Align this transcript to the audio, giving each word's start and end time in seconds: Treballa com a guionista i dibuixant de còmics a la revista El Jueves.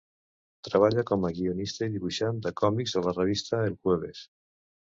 Treballa 0.67 1.03
com 1.09 1.27
a 1.29 1.31
guionista 1.39 1.89
i 1.89 1.93
dibuixant 1.97 2.39
de 2.47 2.53
còmics 2.63 2.99
a 3.03 3.07
la 3.09 3.17
revista 3.19 3.61
El 3.67 3.81
Jueves. 3.85 4.27